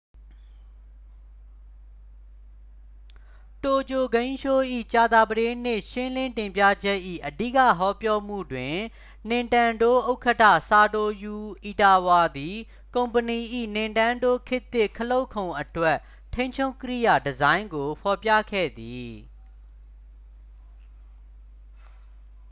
[3.63, 8.75] တိုကျိုဂိမ်းရှိုး၏ ကြာသပတေးနေ့ ရှင်းလင်းတင်ပြချက်၏ အဓိကဟောပြောမှုတွင်
[9.29, 11.35] နင်တန်းဒိုး ဥက္ကဌ ဆာတိုရူ
[11.65, 12.55] အီတာဝါသည်
[12.95, 13.39] ကုမ္ပဏီ၏
[13.75, 15.97] နင်တန်းဒိုး ခေတ်သစ် ခလုတ်ခုံအတွက်
[16.33, 19.11] ထိန်းချုပ်ကိရိယာ ဒီဇိုင်းကို ဖော်ပြခဲ့သည်